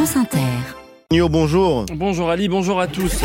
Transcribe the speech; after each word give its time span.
France 0.00 0.16
Inter. 0.16 1.28
bonjour. 1.28 1.84
Bonjour 1.94 2.30
Ali, 2.30 2.48
bonjour 2.48 2.80
à 2.80 2.86
tous. 2.86 3.20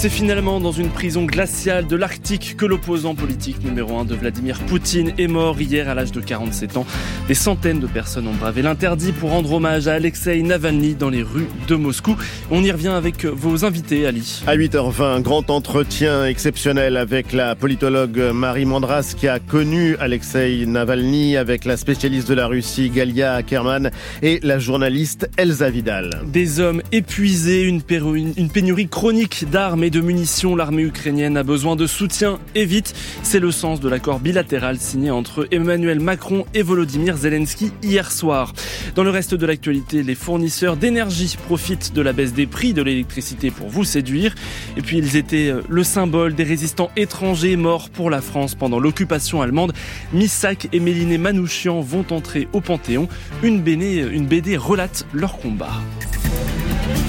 C'est 0.00 0.08
finalement 0.08 0.60
dans 0.60 0.72
une 0.72 0.88
prison 0.88 1.26
glaciale 1.26 1.86
de 1.86 1.94
l'Arctique 1.94 2.54
que 2.56 2.64
l'opposant 2.64 3.14
politique 3.14 3.62
numéro 3.62 3.98
1 3.98 4.06
de 4.06 4.14
Vladimir 4.14 4.58
Poutine 4.60 5.12
est 5.18 5.26
mort 5.26 5.60
hier 5.60 5.90
à 5.90 5.94
l'âge 5.94 6.10
de 6.10 6.22
47 6.22 6.78
ans. 6.78 6.86
Des 7.28 7.34
centaines 7.34 7.80
de 7.80 7.86
personnes 7.86 8.26
ont 8.26 8.32
bravé 8.32 8.62
l'interdit 8.62 9.12
pour 9.12 9.28
rendre 9.28 9.52
hommage 9.52 9.88
à 9.88 9.92
Alexei 9.92 10.40
Navalny 10.40 10.94
dans 10.94 11.10
les 11.10 11.22
rues 11.22 11.48
de 11.68 11.74
Moscou. 11.74 12.16
On 12.50 12.64
y 12.64 12.72
revient 12.72 12.88
avec 12.88 13.26
vos 13.26 13.66
invités, 13.66 14.06
Ali. 14.06 14.42
À 14.46 14.56
8h20, 14.56 15.20
grand 15.20 15.50
entretien 15.50 16.24
exceptionnel 16.24 16.96
avec 16.96 17.34
la 17.34 17.54
politologue 17.54 18.30
Marie 18.32 18.64
Mandras 18.64 19.12
qui 19.14 19.28
a 19.28 19.38
connu 19.38 19.96
Alexei 20.00 20.64
Navalny, 20.64 21.36
avec 21.36 21.66
la 21.66 21.76
spécialiste 21.76 22.26
de 22.26 22.34
la 22.34 22.46
Russie 22.46 22.88
Galia 22.88 23.34
Ackerman 23.34 23.90
et 24.22 24.40
la 24.42 24.58
journaliste 24.58 25.28
Elsa 25.36 25.68
Vidal. 25.68 26.22
Des 26.24 26.58
hommes 26.58 26.80
épuisés, 26.90 27.64
une, 27.64 27.82
pénurie 27.82 28.88
chronique 28.88 29.44
d'armes 29.50 29.84
et 29.84 29.89
de 29.90 30.00
munitions, 30.00 30.56
l'armée 30.56 30.82
ukrainienne 30.82 31.36
a 31.36 31.42
besoin 31.42 31.76
de 31.76 31.86
soutien 31.86 32.38
et 32.54 32.64
vite. 32.64 32.94
C'est 33.22 33.40
le 33.40 33.50
sens 33.50 33.80
de 33.80 33.88
l'accord 33.88 34.20
bilatéral 34.20 34.78
signé 34.78 35.10
entre 35.10 35.48
Emmanuel 35.50 36.00
Macron 36.00 36.46
et 36.54 36.62
Volodymyr 36.62 37.16
Zelensky 37.16 37.72
hier 37.82 38.10
soir. 38.10 38.52
Dans 38.94 39.02
le 39.02 39.10
reste 39.10 39.34
de 39.34 39.46
l'actualité, 39.46 40.02
les 40.02 40.14
fournisseurs 40.14 40.76
d'énergie 40.76 41.36
profitent 41.46 41.92
de 41.92 42.02
la 42.02 42.12
baisse 42.12 42.32
des 42.32 42.46
prix 42.46 42.72
de 42.72 42.82
l'électricité 42.82 43.50
pour 43.50 43.68
vous 43.68 43.84
séduire. 43.84 44.34
Et 44.76 44.82
puis 44.82 44.98
ils 44.98 45.16
étaient 45.16 45.50
euh, 45.50 45.62
le 45.68 45.84
symbole 45.84 46.34
des 46.34 46.44
résistants 46.44 46.90
étrangers 46.96 47.56
morts 47.56 47.90
pour 47.90 48.10
la 48.10 48.20
France 48.20 48.54
pendant 48.54 48.78
l'occupation 48.78 49.42
allemande. 49.42 49.72
Missak 50.12 50.68
et 50.72 50.80
Méliné 50.80 51.18
Manouchian 51.18 51.80
vont 51.80 52.06
entrer 52.10 52.48
au 52.52 52.60
Panthéon. 52.60 53.08
Une 53.42 53.60
BD, 53.60 54.08
une 54.10 54.26
BD 54.26 54.56
relate 54.56 55.06
leur 55.12 55.38
combat. 55.38 55.80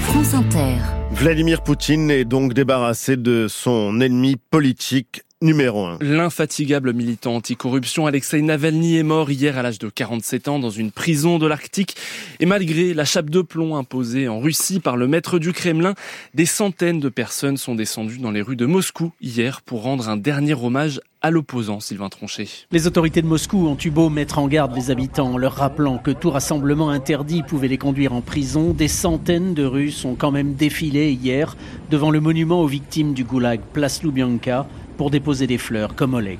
France 0.02 0.34
Inter. 0.34 1.01
Vladimir 1.14 1.62
Poutine 1.62 2.10
est 2.10 2.24
donc 2.24 2.54
débarrassé 2.54 3.16
de 3.16 3.46
son 3.48 4.00
ennemi 4.00 4.36
politique 4.36 5.22
numéro 5.42 5.84
1. 5.84 5.98
L'infatigable 6.00 6.92
militant 6.92 7.36
anticorruption 7.36 8.06
Alexei 8.06 8.40
Navalny 8.40 8.96
est 8.96 9.02
mort 9.02 9.30
hier 9.30 9.58
à 9.58 9.62
l'âge 9.62 9.78
de 9.78 9.88
47 9.88 10.48
ans 10.48 10.58
dans 10.58 10.70
une 10.70 10.92
prison 10.92 11.38
de 11.38 11.46
l'Arctique. 11.46 11.96
Et 12.40 12.46
malgré 12.46 12.94
la 12.94 13.04
chape 13.04 13.28
de 13.28 13.42
plomb 13.42 13.76
imposée 13.76 14.28
en 14.28 14.40
Russie 14.40 14.80
par 14.80 14.96
le 14.96 15.08
maître 15.08 15.38
du 15.38 15.52
Kremlin, 15.52 15.94
des 16.34 16.46
centaines 16.46 17.00
de 17.00 17.08
personnes 17.08 17.56
sont 17.56 17.74
descendues 17.74 18.18
dans 18.18 18.30
les 18.30 18.42
rues 18.42 18.56
de 18.56 18.66
Moscou 18.66 19.12
hier 19.20 19.60
pour 19.62 19.82
rendre 19.82 20.08
un 20.08 20.16
dernier 20.16 20.54
hommage 20.54 21.00
à 21.22 21.30
l'opposant, 21.30 21.78
Sylvain 21.78 22.08
Tronchet. 22.08 22.48
Les 22.72 22.88
autorités 22.88 23.22
de 23.22 23.28
Moscou 23.28 23.68
ont 23.68 23.76
eu 23.82 23.90
beau 23.90 24.08
mettre 24.08 24.40
en 24.40 24.48
garde 24.48 24.74
les 24.74 24.90
habitants 24.90 25.34
en 25.34 25.38
leur 25.38 25.54
rappelant 25.54 25.98
que 25.98 26.10
tout 26.10 26.30
rassemblement 26.30 26.90
interdit 26.90 27.42
pouvait 27.42 27.68
les 27.68 27.78
conduire 27.78 28.12
en 28.12 28.22
prison. 28.22 28.72
Des 28.72 28.88
centaines 28.88 29.54
de 29.54 29.64
Russes 29.64 30.04
ont 30.04 30.16
quand 30.16 30.32
même 30.32 30.54
défilé 30.54 31.12
hier 31.12 31.56
devant 31.90 32.10
le 32.10 32.20
monument 32.20 32.60
aux 32.60 32.66
victimes 32.66 33.14
du 33.14 33.22
goulag, 33.22 33.60
place 33.72 34.02
Loubianka 34.02 34.66
pour 35.02 35.10
déposer 35.10 35.48
des 35.48 35.58
fleurs 35.58 35.96
comme 35.96 36.14
Oleg. 36.14 36.38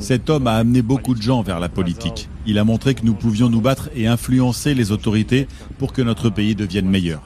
Cet 0.00 0.28
homme 0.28 0.46
a 0.46 0.56
amené 0.56 0.82
beaucoup 0.82 1.14
de 1.14 1.22
gens 1.22 1.40
vers 1.40 1.58
la 1.58 1.70
politique. 1.70 2.28
Il 2.48 2.58
a 2.58 2.64
montré 2.64 2.94
que 2.94 3.04
nous 3.04 3.14
pouvions 3.14 3.48
nous 3.48 3.60
battre 3.60 3.90
et 3.96 4.06
influencer 4.06 4.74
les 4.74 4.92
autorités 4.92 5.48
pour 5.78 5.92
que 5.92 6.00
notre 6.00 6.30
pays 6.30 6.54
devienne 6.54 6.88
meilleur. 6.88 7.20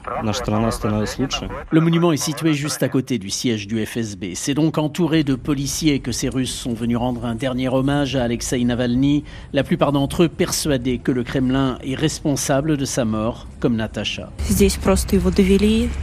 Le 1.71 1.79
monument 1.79 2.11
est 2.11 2.17
situé 2.17 2.53
juste 2.53 2.81
à 2.81 2.89
côté 2.89 3.19
du 3.19 3.29
siège 3.29 3.67
du 3.67 3.85
FSB. 3.85 4.33
C'est 4.33 4.55
donc 4.55 4.79
entouré 4.79 5.23
de 5.23 5.35
policiers 5.35 5.99
que 5.99 6.11
ces 6.11 6.27
Russes 6.27 6.53
sont 6.53 6.73
venus 6.73 6.97
rendre 6.97 7.25
un 7.25 7.35
dernier 7.35 7.69
hommage 7.69 8.15
à 8.15 8.23
Alexei 8.23 8.63
Navalny, 8.63 9.23
la 9.53 9.63
plupart 9.63 9.91
d'entre 9.91 10.23
eux 10.23 10.27
persuadés 10.27 10.97
que 10.97 11.11
le 11.11 11.23
Kremlin 11.23 11.77
est 11.83 11.95
responsable 11.95 12.77
de 12.77 12.85
sa 12.85 13.05
mort, 13.05 13.47
comme 13.59 13.75
Natacha. 13.75 14.31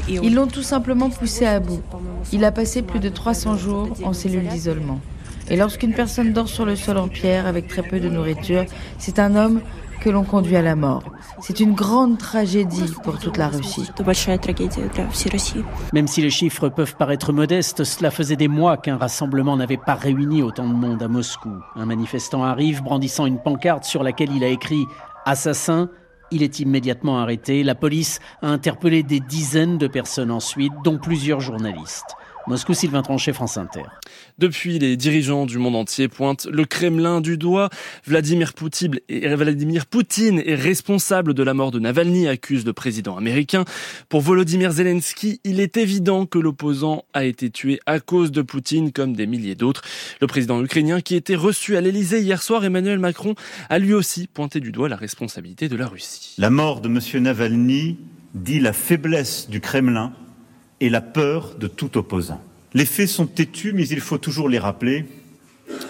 Ils 0.09 0.35
l'ont 0.35 0.47
tout 0.47 0.63
simplement 0.63 1.11
poussé 1.11 1.45
à 1.45 1.59
bout. 1.59 1.83
Il 2.33 2.45
a 2.45 2.53
passé 2.53 2.83
plus 2.83 3.01
de 3.01 3.09
300 3.09 3.57
jours 3.57 3.89
en 4.05 4.13
cellule 4.13 4.47
d'isolement. 4.47 5.01
Et 5.51 5.57
lorsqu'une 5.57 5.95
personne 5.95 6.33
dort 6.33 6.49
sur 6.49 6.67
le 6.67 6.77
sol 6.77 6.99
en 6.99 7.09
pierre 7.09 7.47
avec 7.47 7.69
très 7.69 7.83
peu 7.83 8.01
de 8.01 8.09
nourriture, 8.09 8.65
c'est 8.99 9.19
un 9.19 9.35
homme 9.35 9.61
que 10.01 10.11
l'on 10.11 10.25
conduit 10.25 10.57
à 10.57 10.63
la 10.63 10.77
mort. 10.77 11.03
C'est 11.41 11.61
une 11.61 11.75
grande 11.75 12.19
tragédie 12.19 12.93
pour 13.03 13.19
toute 13.19 13.37
la 13.37 13.49
Russie. 13.49 13.89
Même 15.93 16.07
si 16.07 16.23
les 16.23 16.31
chiffres 16.31 16.69
peuvent 16.69 16.97
paraître 16.97 17.33
modestes, 17.33 17.85
cela 17.85 18.11
faisait 18.11 18.37
des 18.37 18.49
mois 18.49 18.77
qu'un 18.77 18.97
rassemblement 18.97 19.57
n'avait 19.57 19.77
pas 19.77 19.95
réuni 19.95 20.43
autant 20.43 20.69
de 20.69 20.75
monde 20.75 21.03
à 21.03 21.09
Moscou. 21.09 21.51
Un 21.75 21.87
manifestant 21.87 22.45
arrive 22.45 22.83
brandissant 22.83 23.27
une 23.27 23.41
pancarte 23.41 23.85
sur 23.85 24.03
laquelle 24.03 24.31
il 24.35 24.45
a 24.45 24.49
écrit 24.49 24.87
Assassin. 25.25 25.91
Il 26.31 26.43
est 26.43 26.61
immédiatement 26.61 27.19
arrêté. 27.19 27.63
La 27.63 27.75
police 27.75 28.21
a 28.43 28.49
interpellé 28.49 29.03
des 29.03 29.21
dizaines 29.21 29.79
de 29.79 29.87
personnes 29.87 30.31
ensuite, 30.31 30.73
dont 30.85 30.99
plusieurs 30.99 31.41
journalistes. 31.41 32.17
Moscou, 32.49 32.73
Sylvain 32.73 33.03
Tronchet, 33.03 33.35
France 33.35 33.59
Inter. 33.59 33.83
Depuis, 34.39 34.79
les 34.79 34.97
dirigeants 34.97 35.45
du 35.45 35.59
monde 35.59 35.77
entier 35.77 36.09
pointent 36.09 36.47
le 36.51 36.65
Kremlin 36.65 37.21
du 37.21 37.37
doigt. 37.37 37.69
Vladimir 38.07 38.55
Poutine, 38.55 38.99
Vladimir 39.11 39.85
Poutine 39.85 40.43
est 40.43 40.55
responsable 40.55 41.35
de 41.35 41.43
la 41.43 41.53
mort 41.53 41.71
de 41.71 41.79
Navalny, 41.79 42.27
accuse 42.27 42.65
le 42.65 42.73
président 42.73 43.19
américain. 43.19 43.67
Pour 44.09 44.23
Volodymyr 44.23 44.73
Zelensky, 44.73 45.43
il 45.45 45.61
est 45.61 45.77
évident 45.77 46.25
que 46.25 46.39
l'opposant 46.39 47.05
a 47.13 47.27
été 47.27 47.51
tué 47.51 47.81
à 47.85 48.01
cause 48.01 48.33
de 48.33 48.41
Poutine, 48.41 48.93
comme 48.93 49.15
des 49.15 49.27
milliers 49.27 49.55
d'autres. 49.55 49.83
Le 50.23 50.27
président 50.27 50.63
ukrainien, 50.63 51.03
qui 51.03 51.17
était 51.17 51.37
reçu 51.37 51.77
à 51.77 51.83
l'Elysée 51.83 52.23
hier 52.23 52.43
soir, 52.43 52.65
Emmanuel 52.65 52.99
Macron, 52.99 53.35
a 53.69 53.79
lui 53.79 53.93
aussi 53.93 54.27
pointé 54.27 54.61
du 54.61 54.73
doigt 54.73 54.89
la 54.89 54.97
responsabilité 54.97 55.69
de 55.69 55.77
la 55.77 55.87
Russie. 55.87 56.35
La 56.39 56.49
mort 56.49 56.81
de 56.81 56.89
M. 56.89 57.23
Navalny 57.23 57.99
dit 58.33 58.59
la 58.59 58.73
faiblesse 58.73 59.51
du 59.51 59.61
Kremlin 59.61 60.15
et 60.81 60.89
la 60.89 61.01
peur 61.01 61.55
de 61.59 61.67
tout 61.67 61.99
opposant. 61.99 62.43
Les 62.75 62.85
faits 62.85 63.09
sont 63.09 63.27
têtus, 63.27 63.73
mais 63.73 63.89
il 63.89 64.01
faut 64.01 64.19
toujours 64.19 64.49
les 64.49 64.59
rappeler. 64.59 65.07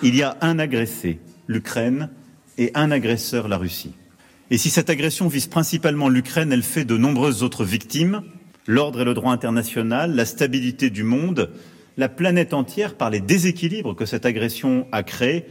Il 0.03 0.15
y 0.15 0.22
a 0.22 0.37
un 0.41 0.59
agressé, 0.59 1.19
l'Ukraine, 1.47 2.10
et 2.56 2.71
un 2.75 2.91
agresseur, 2.91 3.49
la 3.49 3.56
Russie. 3.56 3.94
Et 4.50 4.59
si 4.59 4.71
cette 4.71 4.91
agression 4.91 5.28
vise 5.28 5.47
principalement 5.47 6.09
l'Ukraine, 6.09 6.53
elle 6.53 6.62
fait 6.62 6.84
de 6.84 6.97
nombreuses 6.97 7.43
autres 7.43 7.65
victimes, 7.65 8.22
l'ordre 8.66 9.03
et 9.03 9.04
le 9.04 9.15
droit 9.15 9.32
international, 9.32 10.15
la 10.15 10.25
stabilité 10.25 10.91
du 10.91 11.03
monde, 11.03 11.50
la 11.97 12.09
planète 12.09 12.55
entière 12.55 12.94
par 12.94 13.10
les 13.10 13.20
déséquilibres 13.20 13.94
que 13.94 14.06
cette 14.06 14.26
agression 14.26 14.87
a 14.93 15.03
créés, 15.03 15.44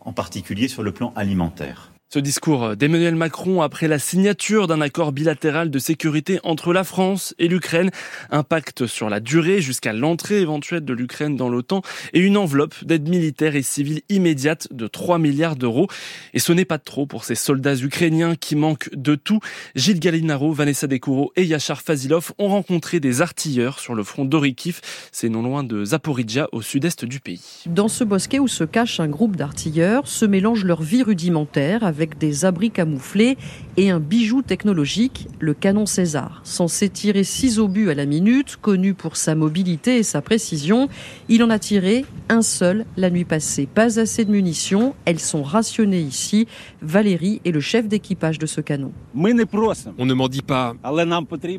en 0.00 0.12
particulier 0.12 0.68
sur 0.68 0.82
le 0.82 0.92
plan 0.92 1.12
alimentaire. 1.16 1.91
Ce 2.12 2.18
discours 2.18 2.76
d'Emmanuel 2.76 3.16
Macron 3.16 3.62
après 3.62 3.88
la 3.88 3.98
signature 3.98 4.66
d'un 4.66 4.82
accord 4.82 5.12
bilatéral 5.12 5.70
de 5.70 5.78
sécurité 5.78 6.40
entre 6.42 6.74
la 6.74 6.84
France 6.84 7.34
et 7.38 7.48
l'Ukraine, 7.48 7.90
un 8.30 8.42
pacte 8.42 8.86
sur 8.86 9.08
la 9.08 9.18
durée 9.18 9.62
jusqu'à 9.62 9.94
l'entrée 9.94 10.42
éventuelle 10.42 10.84
de 10.84 10.92
l'Ukraine 10.92 11.36
dans 11.36 11.48
l'OTAN 11.48 11.80
et 12.12 12.20
une 12.20 12.36
enveloppe 12.36 12.74
d'aide 12.84 13.08
militaire 13.08 13.56
et 13.56 13.62
civile 13.62 14.02
immédiate 14.10 14.68
de 14.72 14.86
3 14.88 15.18
milliards 15.18 15.56
d'euros. 15.56 15.86
Et 16.34 16.38
ce 16.38 16.52
n'est 16.52 16.66
pas 16.66 16.76
trop 16.76 17.06
pour 17.06 17.24
ces 17.24 17.34
soldats 17.34 17.76
ukrainiens 17.76 18.34
qui 18.34 18.56
manquent 18.56 18.90
de 18.94 19.14
tout. 19.14 19.40
Gilles 19.74 19.98
Galinaro, 19.98 20.52
Vanessa 20.52 20.86
Dekouro 20.86 21.32
et 21.36 21.44
Yachar 21.44 21.80
Fazilov 21.80 22.32
ont 22.36 22.48
rencontré 22.48 23.00
des 23.00 23.22
artilleurs 23.22 23.80
sur 23.80 23.94
le 23.94 24.04
front 24.04 24.26
d'Orikif, 24.26 24.82
c'est 25.12 25.30
non 25.30 25.40
loin 25.40 25.64
de 25.64 25.82
Zaporizhia 25.82 26.50
au 26.52 26.60
sud-est 26.60 27.06
du 27.06 27.20
pays. 27.20 27.62
Dans 27.64 27.88
ce 27.88 28.04
bosquet 28.04 28.38
où 28.38 28.48
se 28.48 28.64
cache 28.64 29.00
un 29.00 29.08
groupe 29.08 29.36
d'artilleurs, 29.36 30.06
se 30.06 30.26
mélangent 30.26 30.66
leur 30.66 30.82
vie 30.82 31.02
rudimentaire 31.02 31.84
avec 31.84 32.01
avec 32.02 32.18
des 32.18 32.44
abris 32.44 32.72
camouflés 32.72 33.38
et 33.76 33.90
un 33.90 34.00
bijou 34.00 34.42
technologique, 34.42 35.28
le 35.38 35.54
canon 35.54 35.86
César. 35.86 36.40
Censé 36.42 36.88
tirer 36.88 37.22
6 37.22 37.60
obus 37.60 37.90
à 37.90 37.94
la 37.94 38.06
minute, 38.06 38.56
connu 38.60 38.92
pour 38.92 39.16
sa 39.16 39.36
mobilité 39.36 39.98
et 39.98 40.02
sa 40.02 40.20
précision, 40.20 40.88
il 41.28 41.44
en 41.44 41.50
a 41.50 41.60
tiré 41.60 42.04
un 42.28 42.42
seul 42.42 42.84
la 42.96 43.08
nuit 43.08 43.24
passée. 43.24 43.68
Pas 43.72 44.00
assez 44.00 44.24
de 44.24 44.32
munitions, 44.32 44.96
elles 45.04 45.20
sont 45.20 45.44
rationnées 45.44 46.00
ici. 46.00 46.48
Valérie 46.82 47.40
est 47.44 47.52
le 47.52 47.60
chef 47.60 47.86
d'équipage 47.86 48.40
de 48.40 48.46
ce 48.46 48.60
canon. 48.60 48.90
On 49.14 50.06
ne 50.06 50.14
m'en 50.14 50.28
dit 50.28 50.42
pas, 50.42 50.74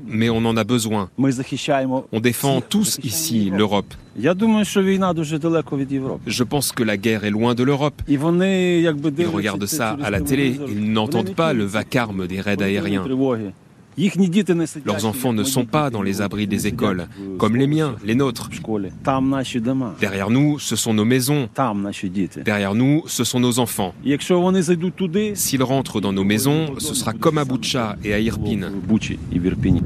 mais 0.05 0.29
on 0.29 0.45
en 0.45 0.57
a 0.57 0.63
besoin. 0.65 1.09
On 1.17 2.19
défend 2.19 2.59
tous 2.59 2.99
ici 3.01 3.49
l'Europe. 3.49 3.93
Je 6.27 6.43
pense 6.43 6.71
que 6.71 6.83
la 6.83 6.97
guerre 6.97 7.23
est 7.23 7.31
loin 7.31 7.55
de 7.55 7.63
l'Europe. 7.63 8.01
Ils 8.07 9.25
regardent 9.27 9.65
ça 9.65 9.97
à 10.03 10.09
la 10.11 10.21
télé, 10.21 10.59
ils 10.69 10.91
n'entendent 10.91 11.33
pas 11.35 11.53
le 11.53 11.63
vacarme 11.65 12.27
des 12.27 12.39
raids 12.39 12.61
aériens. 12.61 13.05
Leurs 14.85 15.05
enfants 15.05 15.33
ne 15.33 15.43
sont 15.43 15.65
pas 15.65 15.89
dans 15.89 16.01
les 16.01 16.21
abris 16.21 16.47
des 16.47 16.67
écoles, 16.67 17.07
comme 17.37 17.55
les 17.55 17.67
miens, 17.67 17.95
les 18.03 18.15
nôtres. 18.15 18.49
Derrière 19.99 20.29
nous, 20.29 20.59
ce 20.59 20.75
sont 20.75 20.93
nos 20.93 21.05
maisons. 21.05 21.49
Derrière 22.43 22.75
nous, 22.75 23.03
ce 23.07 23.23
sont 23.23 23.39
nos 23.39 23.59
enfants. 23.59 23.93
S'ils 25.35 25.63
rentrent 25.63 26.01
dans 26.01 26.13
nos 26.13 26.23
maisons, 26.23 26.79
ce 26.79 26.93
sera 26.93 27.13
comme 27.13 27.37
à 27.37 27.45
Boucha 27.45 27.95
et 28.03 28.13
à 28.13 28.19
Irpin. 28.19 28.71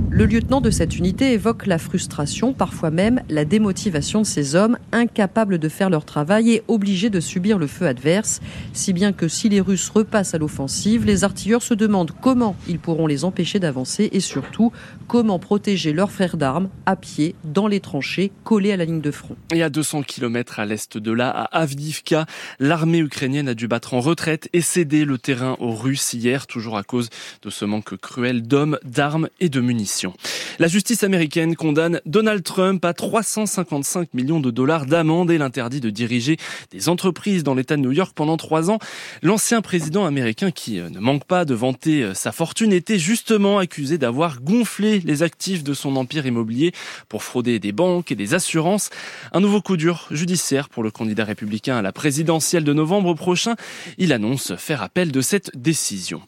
Le 0.10 0.26
lieutenant 0.26 0.62
de 0.62 0.70
cette 0.70 0.98
unité 0.98 1.34
évoque 1.34 1.66
la 1.66 1.78
frustration, 1.78 2.54
parfois 2.54 2.92
même 2.92 3.22
la 3.30 3.46
démotivation 3.46 4.22
de 4.22 4.26
ces 4.26 4.56
hommes, 4.56 4.78
incapables 4.92 5.60
de 5.60 5.70
faire 5.70 5.90
leur 5.90 6.06
travail 6.06 6.52
et 6.52 6.64
obligés 6.68 7.10
de 7.10 7.20
subir 7.20 7.58
le 7.58 7.68
feu 7.68 7.88
adverse. 7.88 8.40
Si 8.74 8.94
bien 8.94 9.12
que 9.12 9.28
si 9.28 9.50
les 9.50 9.62
Russes 9.62 9.90
repassent 9.90 10.34
à 10.34 10.38
l'offensive, 10.38 11.06
les 11.06 11.24
artilleurs 11.24 11.62
se 11.62 11.74
demandent 11.74 12.12
comment 12.22 12.56
ils 12.68 12.80
pourront 12.80 13.08
les 13.08 13.26
empêcher 13.26 13.60
d'avancer 13.60 13.97
Français 13.98 14.10
et 14.12 14.20
surtout 14.20 14.72
comment 15.08 15.40
protéger 15.40 15.94
leurs 15.94 16.12
frères 16.12 16.38
d'armes 16.38 16.70
à 16.86 16.96
pied 16.96 17.36
dans 17.44 17.68
les 17.68 17.80
tranchées 17.80 18.32
collées 18.44 18.72
à 18.72 18.78
la 18.78 18.86
ligne 18.86 19.02
de 19.02 19.12
front. 19.12 19.36
Et 19.54 19.64
à 19.64 19.70
200 19.70 20.04
km 20.04 20.60
à 20.60 20.66
l'est 20.66 20.98
de 20.98 21.12
là, 21.12 21.30
à 21.30 21.62
Avdivka, 21.62 22.26
l'armée 22.60 23.00
ukrainienne 23.00 23.48
a 23.48 23.54
dû 23.54 23.68
battre 23.68 23.94
en 23.94 24.00
retraite 24.00 24.50
et 24.54 24.62
céder 24.62 25.06
le 25.06 25.18
terrain 25.18 25.56
aux 25.60 25.74
Russes 25.74 26.14
hier, 26.14 26.46
toujours 26.48 26.78
à 26.78 26.84
cause 26.84 27.10
de 27.42 27.50
ce 27.50 27.66
manque 27.66 27.96
cruel 27.98 28.44
d'hommes, 28.44 28.78
d'armes 28.84 29.30
et 29.40 29.50
de 29.50 29.62
munitions. 29.62 30.14
La 30.60 30.68
justice 30.68 31.04
américaine 31.04 31.56
condamne 31.56 32.02
Donald 32.06 32.44
Trump 32.44 32.84
à 32.84 32.94
355 32.94 34.14
millions 34.14 34.40
de 34.40 34.52
dollars 34.52 34.86
d'amende 34.86 35.32
et 35.32 35.38
l'interdit 35.38 35.80
de 35.80 35.90
diriger 35.90 36.38
des 36.72 36.90
entreprises 36.90 37.44
dans 37.44 37.56
l'État 37.56 37.78
de 37.78 37.82
New 37.82 37.92
York 37.92 38.12
pendant 38.16 38.38
trois 38.38 38.70
ans. 38.70 38.80
L'ancien 39.22 39.62
président 39.62 40.06
américain, 40.06 40.52
qui 40.52 40.80
euh, 40.80 40.90
ne 40.90 41.00
manque 41.00 41.26
pas 41.26 41.46
de 41.46 41.54
vanter 41.54 42.04
euh, 42.04 42.14
sa 42.14 42.32
fortune, 42.32 42.74
était 42.74 43.00
justement 43.00 43.60
accusé 43.60 43.87
d'avoir 43.98 44.42
gonflé 44.42 45.00
les 45.00 45.24
actifs 45.24 45.64
de 45.64 45.74
son 45.74 45.96
empire 45.96 46.26
immobilier 46.26 46.74
pour 47.08 47.24
frauder 47.24 47.60
des 47.60 47.72
banques 47.72 48.12
et 48.12 48.16
des 48.16 48.34
assurances. 48.34 48.90
Un 49.32 49.40
nouveau 49.40 49.62
coup 49.62 49.78
dur 49.78 50.08
judiciaire 50.12 50.68
pour 50.68 50.84
le 50.84 50.92
candidat 50.92 51.24
républicain 51.24 51.78
à 51.78 51.82
la 51.82 51.94
présidentielle 51.94 52.66
de 52.66 52.74
novembre 52.74 53.14
prochain. 53.14 53.56
Il 53.98 54.12
annonce 54.12 54.56
faire 54.58 54.82
appel 54.84 55.14
de 55.14 55.22
cette 55.22 55.52
décision. 55.56 56.22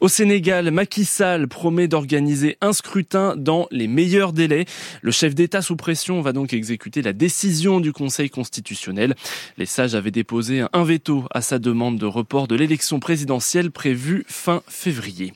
Au 0.00 0.08
Sénégal, 0.08 0.70
Macky 0.72 1.04
Sall 1.04 1.46
promet 1.46 1.86
d'organiser 1.86 2.56
un 2.60 2.72
scrutin 2.72 3.36
dans 3.36 3.68
les 3.70 3.86
meilleurs 3.86 4.32
délais. 4.32 4.64
Le 5.02 5.12
chef 5.12 5.34
d'État 5.34 5.62
sous 5.62 5.76
pression 5.76 6.20
va 6.20 6.32
donc 6.32 6.52
exécuter 6.52 7.02
la 7.02 7.12
décision 7.12 7.78
du 7.78 7.92
Conseil 7.92 8.30
constitutionnel. 8.30 9.14
Les 9.56 9.66
sages 9.66 9.94
avaient 9.94 10.10
déposé 10.10 10.64
un 10.72 10.84
veto 10.84 11.24
à 11.30 11.40
sa 11.40 11.58
demande 11.58 11.98
de 11.98 12.06
report 12.06 12.48
de 12.48 12.56
l'élection 12.56 12.98
présidentielle 12.98 13.70
prévue 13.70 14.24
fin 14.28 14.62
février. 14.68 15.32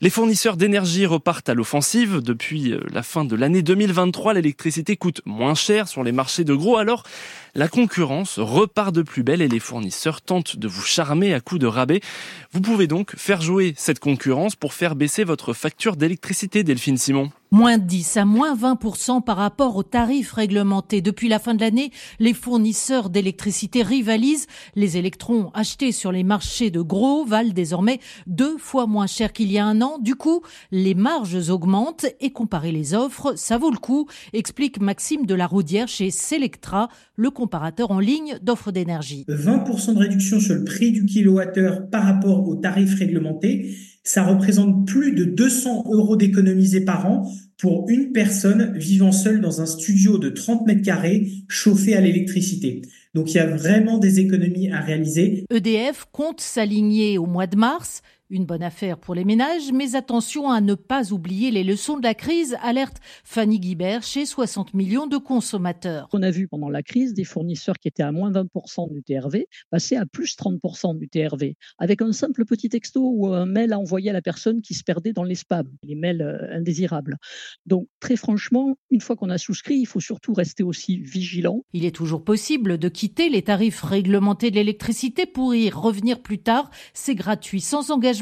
Les 0.00 0.10
fournisseurs 0.10 0.56
d'énergie 0.56 1.06
repartent 1.06 1.48
à 1.48 1.54
l'offensive. 1.54 2.20
Depuis 2.22 2.72
euh, 2.72 2.80
la 2.92 3.02
fin 3.02 3.24
de 3.24 3.34
l'année 3.34 3.62
2023, 3.62 4.34
l'électricité 4.34 4.96
coûte 4.96 5.22
moins 5.24 5.56
cher 5.56 5.88
sur 5.88 6.04
les 6.04 6.12
marchés 6.12 6.44
de 6.44 6.54
gros. 6.54 6.76
Alors, 6.76 7.02
la 7.58 7.66
concurrence 7.66 8.38
repart 8.38 8.94
de 8.94 9.02
plus 9.02 9.24
belle 9.24 9.42
et 9.42 9.48
les 9.48 9.58
fournisseurs 9.58 10.22
tentent 10.22 10.56
de 10.56 10.68
vous 10.68 10.82
charmer 10.82 11.34
à 11.34 11.40
coups 11.40 11.60
de 11.60 11.66
rabais. 11.66 12.00
Vous 12.52 12.60
pouvez 12.60 12.86
donc 12.86 13.16
faire 13.16 13.40
jouer 13.40 13.74
cette 13.76 13.98
concurrence 13.98 14.54
pour 14.54 14.72
faire 14.72 14.94
baisser 14.94 15.24
votre 15.24 15.52
facture 15.54 15.96
d'électricité, 15.96 16.62
Delphine 16.62 16.98
Simon. 16.98 17.32
Moins 17.50 17.78
10 17.78 18.18
à 18.18 18.24
moins 18.26 18.54
20% 18.54 19.24
par 19.24 19.38
rapport 19.38 19.74
aux 19.74 19.82
tarifs 19.82 20.32
réglementés. 20.32 21.00
Depuis 21.00 21.28
la 21.28 21.38
fin 21.38 21.54
de 21.54 21.60
l'année, 21.60 21.90
les 22.18 22.34
fournisseurs 22.34 23.08
d'électricité 23.08 23.82
rivalisent. 23.82 24.46
Les 24.76 24.98
électrons 24.98 25.50
achetés 25.54 25.90
sur 25.90 26.12
les 26.12 26.24
marchés 26.24 26.70
de 26.70 26.82
gros 26.82 27.24
valent 27.24 27.54
désormais 27.54 28.00
deux 28.26 28.58
fois 28.58 28.86
moins 28.86 29.06
cher 29.06 29.32
qu'il 29.32 29.50
y 29.50 29.58
a 29.58 29.64
un 29.64 29.80
an. 29.80 29.98
Du 29.98 30.14
coup, 30.14 30.42
les 30.72 30.94
marges 30.94 31.48
augmentent 31.48 32.06
et 32.20 32.30
comparer 32.32 32.70
les 32.70 32.92
offres, 32.94 33.32
ça 33.34 33.56
vaut 33.56 33.70
le 33.70 33.78
coup, 33.78 34.06
explique 34.34 34.78
Maxime 34.78 35.24
de 35.24 35.34
la 35.34 35.46
Roudière 35.46 35.88
chez 35.88 36.10
Selectra, 36.10 36.90
le 37.16 37.30
comparateur 37.48 37.90
en 37.90 37.98
ligne 37.98 38.38
d'offres 38.42 38.72
d'énergie. 38.72 39.24
20% 39.26 39.94
de 39.94 39.98
réduction 39.98 40.38
sur 40.38 40.54
le 40.54 40.64
prix 40.64 40.92
du 40.92 41.06
kilowattheure 41.06 41.88
par 41.88 42.04
rapport 42.04 42.46
aux 42.46 42.56
tarifs 42.56 42.98
réglementés 42.98 43.74
ça 44.08 44.22
représente 44.22 44.86
plus 44.86 45.12
de 45.12 45.24
200 45.24 45.84
euros 45.92 46.16
d'économisés 46.16 46.82
par 46.82 47.06
an 47.06 47.30
pour 47.58 47.90
une 47.90 48.12
personne 48.12 48.72
vivant 48.74 49.12
seule 49.12 49.42
dans 49.42 49.60
un 49.60 49.66
studio 49.66 50.16
de 50.16 50.30
30 50.30 50.66
mètres 50.66 50.82
carrés 50.82 51.28
chauffé 51.46 51.94
à 51.94 52.00
l'électricité. 52.00 52.80
Donc 53.12 53.32
il 53.32 53.36
y 53.36 53.40
a 53.40 53.46
vraiment 53.46 53.98
des 53.98 54.20
économies 54.20 54.70
à 54.70 54.80
réaliser. 54.80 55.44
EDF 55.50 56.06
compte 56.10 56.40
s'aligner 56.40 57.18
au 57.18 57.26
mois 57.26 57.46
de 57.46 57.56
mars 57.56 58.00
une 58.30 58.44
bonne 58.44 58.62
affaire 58.62 58.98
pour 58.98 59.14
les 59.14 59.24
ménages, 59.24 59.72
mais 59.72 59.94
attention 59.94 60.50
à 60.50 60.60
ne 60.60 60.74
pas 60.74 61.12
oublier 61.12 61.50
les 61.50 61.64
leçons 61.64 61.96
de 61.96 62.02
la 62.02 62.14
crise, 62.14 62.56
alerte 62.62 62.98
Fanny 63.24 63.58
Guibert 63.58 64.02
chez 64.02 64.26
60 64.26 64.74
millions 64.74 65.06
de 65.06 65.16
consommateurs. 65.16 66.08
On 66.12 66.22
a 66.22 66.30
vu 66.30 66.46
pendant 66.48 66.68
la 66.68 66.82
crise 66.82 67.14
des 67.14 67.24
fournisseurs 67.24 67.78
qui 67.78 67.88
étaient 67.88 68.02
à 68.02 68.12
moins 68.12 68.30
20% 68.30 68.92
du 68.92 69.02
TRV 69.02 69.46
passer 69.70 69.96
à 69.96 70.04
plus 70.04 70.36
30% 70.36 70.98
du 70.98 71.08
TRV, 71.08 71.56
avec 71.78 72.02
un 72.02 72.12
simple 72.12 72.44
petit 72.44 72.68
texto 72.68 73.12
ou 73.14 73.28
un 73.28 73.46
mail 73.46 73.72
à 73.72 73.78
envoyer 73.78 74.10
à 74.10 74.12
la 74.12 74.22
personne 74.22 74.60
qui 74.60 74.74
se 74.74 74.84
perdait 74.84 75.12
dans 75.12 75.24
les 75.24 75.34
spams, 75.34 75.70
les 75.82 75.94
mails 75.94 76.22
euh, 76.22 76.56
indésirables. 76.56 77.16
Donc 77.66 77.88
très 78.00 78.16
franchement, 78.16 78.76
une 78.90 79.00
fois 79.00 79.16
qu'on 79.16 79.30
a 79.30 79.38
souscrit, 79.38 79.78
il 79.78 79.86
faut 79.86 80.00
surtout 80.00 80.34
rester 80.34 80.62
aussi 80.62 80.98
vigilant. 80.98 81.64
Il 81.72 81.84
est 81.84 81.94
toujours 81.94 82.24
possible 82.24 82.78
de 82.78 82.88
quitter 82.88 83.30
les 83.30 83.42
tarifs 83.42 83.82
réglementés 83.82 84.50
de 84.50 84.56
l'électricité 84.56 85.24
pour 85.26 85.54
y 85.54 85.70
revenir 85.70 86.20
plus 86.20 86.38
tard. 86.38 86.70
C'est 86.92 87.14
gratuit, 87.14 87.60
sans 87.60 87.90
engagement 87.90 88.17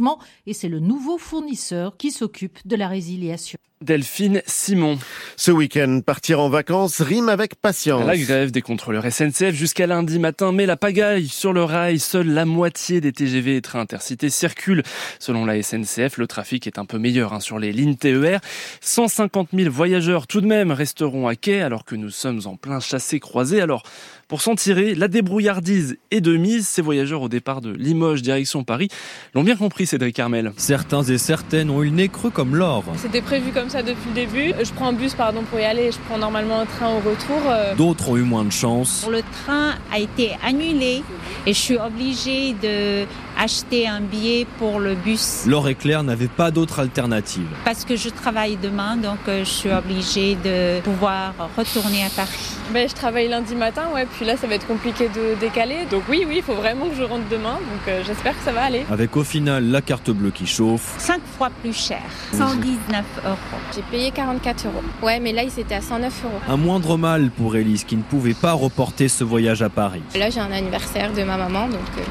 et 0.46 0.52
c'est 0.52 0.69
le 0.69 0.81
nouveau 0.81 1.19
fournisseur 1.19 1.96
qui 1.96 2.10
s'occupe 2.10 2.58
de 2.66 2.76
la 2.76 2.88
résiliation. 2.88 3.58
Delphine 3.82 4.40
Simon. 4.46 4.99
Ce 5.37 5.50
week-end, 5.50 6.00
partir 6.05 6.40
en 6.40 6.49
vacances 6.49 7.02
rime 7.02 7.28
avec 7.28 7.56
patience. 7.56 8.06
La 8.06 8.17
grève 8.17 8.50
des 8.50 8.62
contrôleurs 8.62 9.05
SNCF 9.05 9.55
jusqu'à 9.55 9.87
lundi 9.87 10.19
matin 10.19 10.50
met 10.50 10.64
la 10.64 10.78
pagaille 10.78 11.28
sur 11.28 11.52
le 11.52 11.62
rail. 11.62 11.99
Seule 11.99 12.28
la 12.28 12.46
moitié 12.46 13.02
des 13.02 13.12
TGV 13.12 13.56
et 13.56 13.61
trains 13.61 13.81
intercités 13.81 14.31
circulent. 14.31 14.82
Selon 15.19 15.44
la 15.44 15.62
SNCF, 15.62 16.17
le 16.17 16.26
trafic 16.26 16.67
est 16.67 16.78
un 16.78 16.87
peu 16.87 16.99
meilleur 16.99 17.34
hein, 17.34 17.40
sur 17.40 17.58
les 17.58 17.70
lignes 17.70 17.96
TER. 17.96 18.40
150 18.81 19.49
000 19.52 19.70
voyageurs 19.70 20.26
tout 20.26 20.40
de 20.40 20.46
même 20.46 20.73
resteront 20.73 21.28
à 21.28 21.37
quai 21.37 21.61
alors 21.61 21.84
que 21.84 21.96
nous 21.96 22.11
sommes 22.11 22.40
en 22.46 22.56
plein 22.56 22.81
chassé-croisé. 22.81 23.61
Alors, 23.61 23.82
pour 24.28 24.40
s'en 24.40 24.55
tirer, 24.55 24.94
la 24.94 25.06
débrouillardise 25.06 25.99
est 26.11 26.23
de 26.23 26.37
mise. 26.37 26.67
Ces 26.67 26.82
voyageurs 26.82 27.23
au 27.23 27.28
départ 27.28 27.61
de 27.61 27.70
Limoges, 27.70 28.23
direction 28.23 28.64
Paris, 28.64 28.88
l'ont 29.34 29.44
bien 29.44 29.55
compris, 29.55 29.87
Cédric 29.87 30.17
Carmel. 30.17 30.52
Certains 30.56 31.05
et 31.05 31.19
certaines 31.19 31.70
ont 31.70 31.82
eu 31.82 31.90
le 31.90 31.93
nez 31.93 32.08
creux 32.08 32.31
comme 32.31 32.56
l'or. 32.56 32.84
C'était 32.96 33.23
prévu 33.23 33.52
comme 33.52 33.65
ça 33.70 33.82
depuis 33.82 34.08
le 34.08 34.14
début. 34.14 34.52
Je 34.62 34.72
prends 34.72 34.88
un 34.88 34.92
bus 34.92 35.14
pardon 35.14 35.42
pour 35.42 35.58
y 35.58 35.64
aller, 35.64 35.92
je 35.92 35.98
prends 36.08 36.18
normalement 36.18 36.60
un 36.60 36.66
train 36.66 36.88
au 36.90 36.98
retour. 36.98 37.40
Euh. 37.48 37.74
D'autres 37.74 38.10
ont 38.10 38.16
eu 38.16 38.22
moins 38.22 38.44
de 38.44 38.52
chance. 38.52 39.06
Le 39.10 39.22
train 39.44 39.74
a 39.92 39.98
été 39.98 40.36
annulé 40.44 41.02
et 41.46 41.52
je 41.52 41.58
suis 41.58 41.78
obligée 41.78 42.54
de 42.54 43.06
acheter 43.38 43.86
un 43.86 44.00
billet 44.00 44.46
pour 44.58 44.80
le 44.80 44.94
bus. 44.94 45.44
Laure 45.46 45.68
Éclair 45.68 46.02
n'avait 46.02 46.28
pas 46.28 46.50
d'autre 46.50 46.80
alternative. 46.80 47.46
Parce 47.64 47.84
que 47.84 47.96
je 47.96 48.08
travaille 48.08 48.56
demain, 48.56 48.96
donc 48.96 49.18
euh, 49.28 49.40
je 49.44 49.50
suis 49.50 49.70
obligée 49.70 50.36
de 50.36 50.80
pouvoir 50.80 51.34
retourner 51.56 52.04
à 52.04 52.08
Paris. 52.08 52.56
Ben, 52.72 52.88
je 52.88 52.94
travaille 52.94 53.28
lundi 53.28 53.54
matin, 53.54 53.82
ouais, 53.94 54.06
puis 54.06 54.24
là 54.24 54.36
ça 54.36 54.46
va 54.46 54.54
être 54.54 54.66
compliqué 54.66 55.08
de 55.08 55.38
décaler. 55.38 55.86
Donc 55.90 56.04
oui, 56.08 56.24
oui, 56.26 56.36
il 56.38 56.42
faut 56.42 56.54
vraiment 56.54 56.88
que 56.88 56.96
je 56.96 57.02
rentre 57.02 57.28
demain, 57.30 57.54
donc 57.54 57.88
euh, 57.88 58.02
j'espère 58.06 58.32
que 58.36 58.44
ça 58.44 58.52
va 58.52 58.64
aller. 58.64 58.84
Avec 58.90 59.16
au 59.16 59.24
final 59.24 59.70
la 59.70 59.82
carte 59.82 60.10
bleue 60.10 60.30
qui 60.30 60.46
chauffe. 60.46 60.94
Cinq 60.98 61.20
fois 61.36 61.50
plus 61.62 61.76
cher, 61.76 62.02
119 62.32 63.04
euros. 63.24 63.36
J'ai 63.75 63.82
payé 63.82 64.11
44 64.11 64.67
euros. 64.67 64.83
Ouais, 65.02 65.21
mais 65.21 65.33
là 65.33 65.42
il 65.42 65.50
s'était 65.50 65.75
à 65.75 65.80
109 65.80 66.25
euros. 66.25 66.35
Un 66.49 66.57
moindre 66.57 66.97
mal 66.97 67.30
pour 67.30 67.57
Elise 67.57 67.85
qui 67.85 67.97
ne 67.97 68.02
pouvait 68.02 68.35
pas 68.35 68.52
reporter 68.52 69.09
ce 69.09 69.25
voyage 69.25 69.62
à 69.62 69.69
Paris. 69.69 70.02
Là 70.14 70.30
j'ai 70.30 70.40
un 70.40 70.52
anniversaire 70.52 71.12
de 71.12 71.23
ma 71.23 71.37
maman, 71.37 71.69
donc... 71.69 71.80
Euh, 71.99 72.02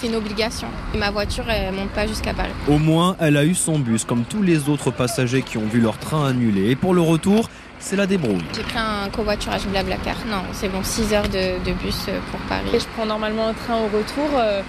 c'est 0.00 0.06
une 0.06 0.14
obligation. 0.14 0.68
Ma 0.96 1.10
voiture, 1.10 1.44
elle 1.48 1.74
monte 1.74 1.90
pas 1.90 2.06
jusqu'à 2.06 2.32
Paris. 2.32 2.52
Au 2.68 2.78
moins, 2.78 3.16
elle 3.20 3.36
a 3.36 3.44
eu 3.44 3.54
son 3.54 3.78
bus, 3.78 4.04
comme 4.04 4.24
tous 4.24 4.42
les 4.42 4.68
autres 4.68 4.90
passagers 4.90 5.42
qui 5.42 5.58
ont 5.58 5.66
vu 5.66 5.80
leur 5.80 5.98
train 5.98 6.26
annulé. 6.26 6.70
Et 6.70 6.76
pour 6.76 6.94
le 6.94 7.02
retour, 7.02 7.48
c'est 7.78 7.96
la 7.96 8.06
débrouille. 8.06 8.42
J'ai 8.54 8.62
pris 8.62 8.78
un 8.78 9.08
covoiturage 9.10 9.66
Blablacar. 9.66 10.16
Non, 10.28 10.42
c'est 10.52 10.68
bon, 10.68 10.82
6 10.82 11.14
heures 11.14 11.28
de, 11.28 11.72
bus 11.82 12.06
euh, 12.08 12.18
pour 12.30 12.40
Paris. 12.40 12.68
Et 12.74 12.80
je 12.80 12.84
prends 12.94 13.06
normalement 13.06 13.48
un 13.48 13.54
train 13.54 13.76
au 13.76 13.96
retour 13.96 14.28
euh, 14.34 14.60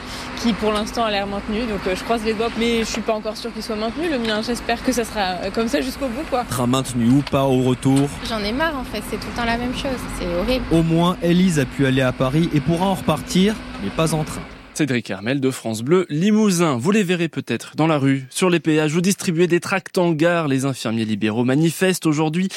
qui 0.41 0.53
pour 0.53 0.71
l'instant 0.71 1.03
a 1.03 1.11
l'air 1.11 1.27
maintenu, 1.27 1.61
donc 1.61 1.85
euh, 1.87 1.95
je 1.95 2.03
croise 2.03 2.23
les 2.23 2.33
doigts, 2.33 2.49
mais 2.57 2.79
je 2.79 2.85
suis 2.85 3.01
pas 3.01 3.13
encore 3.13 3.35
sûre 3.35 3.51
qu'il 3.53 3.63
soit 3.63 3.75
maintenu. 3.75 4.09
Le 4.09 4.17
mien, 4.17 4.41
j'espère 4.41 4.81
que 4.83 4.93
ça 4.93 5.03
sera 5.03 5.49
comme 5.53 5.67
ça 5.67 5.81
jusqu'au 5.81 6.07
bout. 6.07 6.23
quoi. 6.29 6.45
Train 6.45 6.67
maintenu 6.67 7.09
ou 7.09 7.21
pas 7.21 7.43
au 7.43 7.61
retour 7.63 8.07
J'en 8.29 8.39
ai 8.39 8.53
marre 8.53 8.77
en 8.77 8.85
fait, 8.85 9.03
c'est 9.09 9.17
tout 9.17 9.27
le 9.29 9.35
temps 9.35 9.45
la 9.45 9.57
même 9.57 9.75
chose, 9.75 9.99
c'est 10.17 10.27
horrible. 10.37 10.65
Au 10.71 10.81
moins, 10.81 11.17
Elise 11.21 11.59
a 11.59 11.65
pu 11.65 11.85
aller 11.85 12.01
à 12.01 12.13
Paris 12.13 12.49
et 12.53 12.61
pourra 12.61 12.85
en 12.85 12.95
repartir, 12.95 13.55
mais 13.83 13.89
pas 13.89 14.13
en 14.13 14.23
train. 14.23 14.41
Cédric 14.73 15.09
Hermel 15.09 15.39
de 15.39 15.51
France 15.51 15.81
Bleu 15.81 16.05
Limousin. 16.09 16.77
Vous 16.77 16.91
les 16.91 17.03
verrez 17.03 17.27
peut-être 17.27 17.75
dans 17.75 17.87
la 17.87 17.97
rue, 17.97 18.25
sur 18.29 18.49
les 18.49 18.59
péages 18.59 18.95
ou 18.95 19.01
distribuer 19.01 19.47
des 19.47 19.59
tracts 19.59 19.97
en 19.97 20.11
gare. 20.11 20.47
Les 20.47 20.65
infirmiers 20.65 21.05
libéraux 21.05 21.43
manifestent 21.43 22.05
aujourd'hui. 22.05 22.47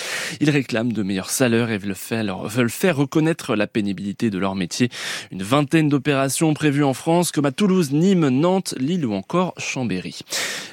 Ils 0.40 0.50
réclament 0.50 0.92
de 0.92 1.02
meilleurs 1.02 1.30
salaires 1.30 1.70
et 1.70 1.78
veulent 1.78 1.94
faire, 1.94 2.96
reconnaître 2.96 3.56
la 3.56 3.66
pénibilité 3.66 4.30
de 4.30 4.38
leur 4.38 4.54
métier. 4.54 4.90
Une 5.32 5.42
vingtaine 5.42 5.88
d'opérations 5.88 6.54
prévues 6.54 6.84
en 6.84 6.94
France, 6.94 7.32
comme 7.32 7.46
à 7.46 7.52
Toulouse, 7.52 7.92
Nîmes, 7.92 8.28
Nantes, 8.28 8.74
Lille 8.78 9.06
ou 9.06 9.14
encore 9.14 9.54
Chambéry. 9.58 10.20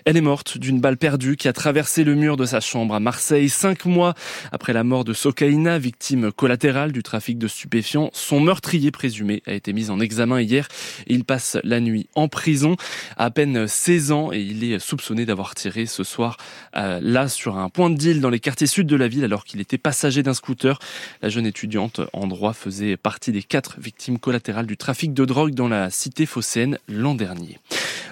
Elle 0.05 0.17
est 0.17 0.21
morte 0.21 0.57
d'une 0.57 0.79
balle 0.79 0.97
perdue 0.97 1.37
qui 1.37 1.47
a 1.47 1.53
traversé 1.53 2.03
le 2.03 2.15
mur 2.15 2.37
de 2.37 2.45
sa 2.45 2.59
chambre 2.59 2.95
à 2.95 2.99
Marseille 2.99 3.49
cinq 3.49 3.85
mois 3.85 4.15
après 4.51 4.73
la 4.73 4.83
mort 4.83 5.03
de 5.03 5.13
Sokaina, 5.13 5.77
victime 5.77 6.31
collatérale 6.31 6.91
du 6.91 7.03
trafic 7.03 7.37
de 7.37 7.47
stupéfiants. 7.47 8.09
Son 8.13 8.39
meurtrier 8.39 8.89
présumé 8.91 9.43
a 9.45 9.53
été 9.53 9.73
mis 9.73 9.91
en 9.91 9.99
examen 9.99 10.41
hier 10.41 10.67
il 11.07 11.23
passe 11.31 11.55
la 11.63 11.79
nuit 11.79 12.07
en 12.13 12.27
prison, 12.27 12.75
à 13.15 13.31
peine 13.31 13.65
16 13.65 14.11
ans, 14.11 14.33
et 14.33 14.41
il 14.41 14.65
est 14.65 14.79
soupçonné 14.79 15.25
d'avoir 15.25 15.55
tiré 15.55 15.85
ce 15.85 16.03
soir 16.03 16.35
euh, 16.75 16.99
là 17.01 17.29
sur 17.29 17.57
un 17.57 17.69
point 17.69 17.89
de 17.89 17.95
deal 17.95 18.19
dans 18.19 18.29
les 18.29 18.41
quartiers 18.41 18.67
sud 18.67 18.85
de 18.85 18.97
la 18.97 19.07
ville 19.07 19.23
alors 19.23 19.45
qu'il 19.45 19.61
était 19.61 19.77
passager 19.77 20.23
d'un 20.23 20.33
scooter. 20.33 20.77
La 21.21 21.29
jeune 21.29 21.45
étudiante 21.45 22.01
en 22.11 22.27
droit 22.27 22.51
faisait 22.51 22.97
partie 22.97 23.31
des 23.31 23.43
quatre 23.43 23.79
victimes 23.79 24.19
collatérales 24.19 24.65
du 24.65 24.75
trafic 24.75 25.13
de 25.13 25.23
drogue 25.23 25.53
dans 25.53 25.69
la 25.69 25.89
cité 25.89 26.25
phocéenne 26.25 26.77
l'an 26.89 27.15
dernier. 27.15 27.59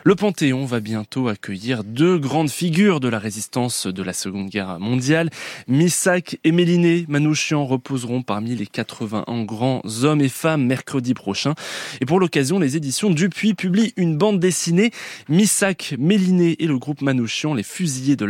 Le 0.06 0.16
Panthéon 0.16 0.66
va 0.66 0.80
bientôt 0.80 1.28
accueillir 1.28 1.84
deux 1.84 2.18
grandes 2.18 2.50
figures 2.50 3.02
de 3.02 3.10
la 3.10 3.20
résistance 3.20 3.86
de 3.86 4.02
la 4.02 4.14
Seconde 4.14 4.50
Guerre 4.50 4.80
mondiale. 4.80 5.30
Missak 5.68 6.40
et 6.46 6.54
Méliné 6.54 7.06
Manouchian 7.10 7.66
reposeront 7.66 8.22
parmi 8.22 8.56
les 8.56 8.66
81 8.66 9.44
grands 9.44 9.82
hommes 10.04 10.22
et 10.22 10.30
femmes 10.30 10.66
mercredi 10.66 11.14
prochain. 11.14 11.54
Et 12.00 12.06
pour 12.06 12.22
l'occasion, 12.22 12.60
les 12.60 12.78
éditions 12.78 13.09
Dupuis 13.14 13.54
publient 13.54 13.94
une 13.98 14.18
bande 14.18 14.40
dessinée. 14.40 14.92
Missak, 15.28 15.96
Méliné 15.98 16.56
et 16.60 16.68
le 16.68 16.78
groupe 16.78 17.02
Manouchian, 17.02 17.54
les 17.54 17.64
fusillés 17.64 18.16
de 18.16 18.26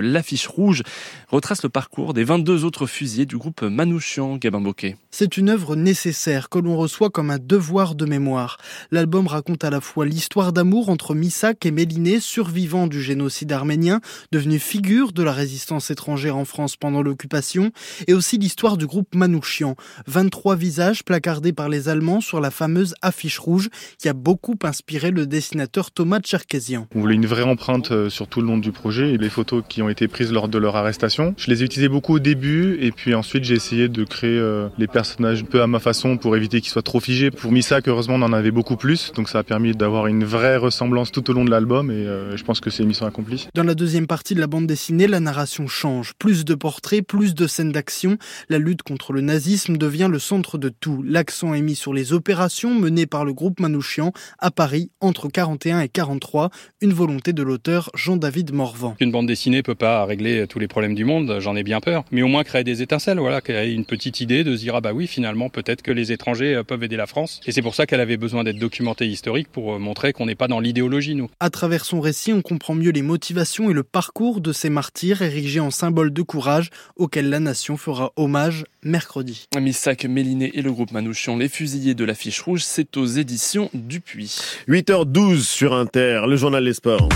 l'affiche 0.00 0.46
rouge, 0.46 0.82
retracent 1.28 1.62
le 1.62 1.68
parcours 1.68 2.14
des 2.14 2.24
22 2.24 2.64
autres 2.64 2.86
fusillés 2.86 3.26
du 3.26 3.36
groupe 3.36 3.62
Manouchian, 3.62 4.36
Gabin 4.36 4.60
Bokeh. 4.60 4.96
C'est 5.10 5.36
une 5.36 5.48
œuvre 5.48 5.76
nécessaire 5.76 6.48
que 6.48 6.58
l'on 6.58 6.76
reçoit 6.76 7.10
comme 7.10 7.30
un 7.30 7.38
devoir 7.38 7.94
de 7.94 8.04
mémoire. 8.04 8.58
L'album 8.90 9.26
raconte 9.26 9.64
à 9.64 9.70
la 9.70 9.80
fois 9.80 10.06
l'histoire 10.06 10.52
d'amour 10.52 10.88
entre 10.88 11.14
Missak 11.14 11.66
et 11.66 11.70
Méliné, 11.70 12.20
survivants 12.20 12.86
du 12.86 13.00
génocide 13.00 13.52
arménien, 13.52 14.00
devenus 14.32 14.62
figures 14.62 15.12
de 15.12 15.22
la 15.22 15.32
résistance 15.32 15.90
étrangère 15.90 16.36
en 16.36 16.44
France 16.44 16.76
pendant 16.76 17.02
l'occupation, 17.02 17.70
et 18.08 18.14
aussi 18.14 18.38
l'histoire 18.38 18.76
du 18.76 18.86
groupe 18.86 19.14
Manouchian. 19.14 19.76
23 20.06 20.56
visages 20.56 21.04
placardés 21.04 21.52
par 21.52 21.68
les 21.68 21.88
Allemands 21.88 22.20
sur 22.20 22.40
la 22.40 22.50
fameuse 22.50 22.94
affiche 23.02 23.38
rouge 23.38 23.68
qui 23.98 24.08
a 24.08 24.12
beaucoup 24.24 24.56
inspiré 24.64 25.10
le 25.10 25.26
dessinateur 25.26 25.90
Thomas 25.90 26.18
Tcherkézian. 26.18 26.88
On 26.94 27.00
voulait 27.00 27.14
une 27.14 27.26
vraie 27.26 27.42
empreinte 27.42 27.92
euh, 27.92 28.08
sur 28.08 28.26
tout 28.26 28.40
le 28.40 28.46
long 28.46 28.56
du 28.56 28.72
projet 28.72 29.12
et 29.12 29.18
les 29.18 29.28
photos 29.28 29.62
qui 29.68 29.82
ont 29.82 29.90
été 29.90 30.08
prises 30.08 30.32
lors 30.32 30.48
de 30.48 30.56
leur 30.56 30.76
arrestation. 30.76 31.34
Je 31.36 31.50
les 31.50 31.60
ai 31.60 31.66
utilisées 31.66 31.90
beaucoup 31.90 32.14
au 32.14 32.18
début 32.18 32.78
et 32.80 32.90
puis 32.90 33.14
ensuite 33.14 33.44
j'ai 33.44 33.52
essayé 33.52 33.88
de 33.88 34.02
créer 34.02 34.38
euh, 34.38 34.68
les 34.78 34.86
personnages 34.86 35.42
un 35.42 35.44
peu 35.44 35.60
à 35.60 35.66
ma 35.66 35.78
façon 35.78 36.16
pour 36.16 36.36
éviter 36.36 36.62
qu'ils 36.62 36.70
soient 36.70 36.80
trop 36.80 37.00
figés. 37.00 37.30
Pour 37.30 37.52
Missak, 37.52 37.86
heureusement, 37.86 38.14
on 38.14 38.22
en 38.22 38.32
avait 38.32 38.50
beaucoup 38.50 38.76
plus, 38.76 39.12
donc 39.12 39.28
ça 39.28 39.40
a 39.40 39.42
permis 39.42 39.72
d'avoir 39.72 40.06
une 40.06 40.24
vraie 40.24 40.56
ressemblance 40.56 41.12
tout 41.12 41.28
au 41.28 41.34
long 41.34 41.44
de 41.44 41.50
l'album 41.50 41.90
et 41.90 42.06
euh, 42.06 42.34
je 42.34 42.44
pense 42.44 42.60
que 42.60 42.70
c'est 42.70 42.82
une 42.82 42.88
mission 42.88 43.04
accomplie. 43.04 43.48
Dans 43.52 43.62
la 43.62 43.74
deuxième 43.74 44.06
partie 44.06 44.34
de 44.34 44.40
la 44.40 44.46
bande 44.46 44.66
dessinée, 44.66 45.06
la 45.06 45.20
narration 45.20 45.66
change. 45.66 46.14
Plus 46.18 46.46
de 46.46 46.54
portraits, 46.54 47.06
plus 47.06 47.34
de 47.34 47.46
scènes 47.46 47.72
d'action. 47.72 48.16
La 48.48 48.56
lutte 48.56 48.82
contre 48.82 49.12
le 49.12 49.20
nazisme 49.20 49.76
devient 49.76 50.08
le 50.10 50.18
centre 50.18 50.56
de 50.56 50.70
tout. 50.70 51.04
L'accent 51.06 51.52
est 51.52 51.60
mis 51.60 51.74
sur 51.74 51.92
les 51.92 52.14
opérations 52.14 52.74
menées 52.74 53.04
par 53.04 53.26
le 53.26 53.34
groupe 53.34 53.60
Manouchian 53.60 54.13
à 54.38 54.50
Paris 54.50 54.90
entre 55.00 55.28
41 55.28 55.80
et 55.80 55.88
43, 55.88 56.50
une 56.80 56.92
volonté 56.92 57.32
de 57.32 57.42
l'auteur 57.42 57.90
Jean-David 57.94 58.52
Morvan. 58.52 58.96
Une 59.00 59.10
bande 59.10 59.26
dessinée 59.26 59.62
peut 59.62 59.74
pas 59.74 60.04
régler 60.04 60.46
tous 60.46 60.58
les 60.58 60.68
problèmes 60.68 60.94
du 60.94 61.04
monde, 61.04 61.38
j'en 61.40 61.56
ai 61.56 61.62
bien 61.62 61.80
peur, 61.80 62.04
mais 62.10 62.22
au 62.22 62.28
moins 62.28 62.44
créer 62.44 62.64
des 62.64 62.82
étincelles, 62.82 63.18
voilà, 63.18 63.40
créer 63.40 63.72
une 63.72 63.84
petite 63.84 64.20
idée 64.20 64.44
de 64.44 64.56
se 64.56 64.60
dire 64.62 64.74
ah 64.74 64.80
bah 64.80 64.92
oui, 64.92 65.06
finalement 65.06 65.48
peut-être 65.48 65.82
que 65.82 65.92
les 65.92 66.12
étrangers 66.12 66.54
euh, 66.54 66.64
peuvent 66.64 66.82
aider 66.82 66.96
la 66.96 67.06
France. 67.06 67.40
Et 67.46 67.52
c'est 67.52 67.62
pour 67.62 67.74
ça 67.74 67.86
qu'elle 67.86 68.00
avait 68.00 68.16
besoin 68.16 68.44
d'être 68.44 68.58
documentée 68.58 69.06
historique 69.06 69.48
pour 69.50 69.74
euh, 69.74 69.78
montrer 69.78 70.12
qu'on 70.12 70.26
n'est 70.26 70.34
pas 70.34 70.48
dans 70.48 70.60
l'idéologie 70.60 71.04
à 71.40 71.50
travers 71.50 71.84
son 71.84 72.00
récit, 72.00 72.32
on 72.32 72.42
comprend 72.42 72.74
mieux 72.74 72.90
les 72.90 73.02
motivations 73.02 73.70
et 73.70 73.72
le 73.72 73.82
parcours 73.82 74.40
de 74.40 74.52
ces 74.52 74.70
martyrs 74.70 75.22
érigés 75.22 75.60
en 75.60 75.70
symbole 75.70 76.12
de 76.12 76.22
courage 76.22 76.70
auquel 76.96 77.28
la 77.28 77.40
nation 77.40 77.76
fera 77.76 78.12
hommage 78.16 78.64
mercredi. 78.84 79.46
Missak, 79.58 80.04
Méliné 80.04 80.50
et 80.54 80.62
le 80.62 80.72
groupe 80.72 80.92
Manouchian, 80.92 81.36
les 81.36 81.48
fusillés 81.48 81.94
de 81.94 82.04
l'affiche 82.04 82.40
rouge, 82.40 82.62
c'est 82.64 82.96
aux 82.96 83.06
éditions 83.06 83.70
Dupuis. 83.74 84.40
8h12 84.68 85.40
sur 85.40 85.74
Inter, 85.74 86.22
le 86.26 86.36
journal 86.36 86.64
des 86.64 86.74
sports. 86.74 87.08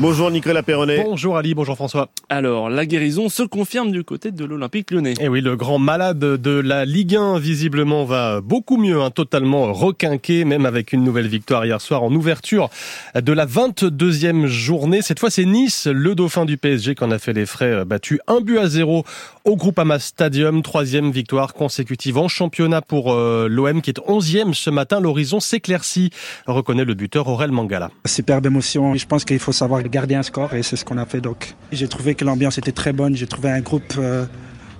Bonjour 0.00 0.28
Nicolas 0.32 0.64
Perronnet. 0.64 1.04
Bonjour 1.04 1.36
Ali, 1.36 1.54
bonjour 1.54 1.76
François. 1.76 2.08
Alors, 2.28 2.68
la 2.68 2.84
guérison 2.84 3.28
se 3.28 3.44
confirme 3.44 3.92
du 3.92 4.02
côté 4.02 4.32
de 4.32 4.44
l'Olympique 4.44 4.90
lyonnais. 4.90 5.12
Et 5.12 5.26
eh 5.26 5.28
oui, 5.28 5.40
le 5.40 5.54
grand 5.54 5.78
malade 5.78 6.18
de 6.18 6.50
la 6.50 6.84
Ligue 6.84 7.14
1 7.14 7.38
visiblement 7.38 8.04
va 8.04 8.40
beaucoup 8.40 8.76
mieux, 8.76 9.00
hein, 9.00 9.10
totalement 9.10 9.72
requinqué, 9.72 10.44
même 10.44 10.66
avec 10.66 10.92
une 10.92 11.04
nouvelle 11.04 11.28
victoire 11.28 11.64
hier 11.64 11.80
soir 11.80 12.02
en 12.02 12.12
ouverture 12.12 12.70
de 13.14 13.32
la 13.32 13.46
22e 13.46 14.46
journée. 14.46 15.00
Cette 15.00 15.20
fois, 15.20 15.30
c'est 15.30 15.44
Nice, 15.44 15.86
le 15.86 16.16
dauphin 16.16 16.44
du 16.44 16.58
PSG, 16.58 16.96
qui 16.96 17.04
en 17.04 17.12
a 17.12 17.20
fait 17.20 17.32
les 17.32 17.46
frais, 17.46 17.70
euh, 17.70 17.84
battu 17.84 18.18
un 18.26 18.40
but 18.40 18.58
à 18.58 18.66
zéro 18.66 19.04
au 19.44 19.54
Groupama 19.54 20.00
Stadium. 20.00 20.62
Troisième 20.62 21.12
victoire 21.12 21.54
consécutive 21.54 22.18
en 22.18 22.26
championnat 22.26 22.82
pour 22.82 23.12
euh, 23.12 23.46
l'OM, 23.48 23.80
qui 23.80 23.90
est 23.90 24.00
11e 24.00 24.54
ce 24.54 24.70
matin. 24.70 24.98
L'horizon 24.98 25.38
s'éclaircit, 25.38 26.10
reconnaît 26.48 26.84
le 26.84 26.94
buteur 26.94 27.28
Aurel 27.28 27.52
Mangala. 27.52 27.92
Superbe 28.06 28.42
d'émotion. 28.42 28.96
Je 28.96 29.06
pense 29.06 29.24
qu'il 29.24 29.38
faut 29.38 29.52
savoir 29.52 29.83
garder 29.88 30.14
un 30.14 30.22
score 30.22 30.54
et 30.54 30.62
c'est 30.62 30.76
ce 30.76 30.84
qu'on 30.84 30.98
a 30.98 31.06
fait. 31.06 31.20
Donc, 31.20 31.54
j'ai 31.72 31.88
trouvé 31.88 32.14
que 32.14 32.24
l'ambiance 32.24 32.58
était 32.58 32.72
très 32.72 32.92
bonne. 32.92 33.16
J'ai 33.16 33.26
trouvé 33.26 33.50
un 33.50 33.60
groupe 33.60 33.94
euh, 33.98 34.26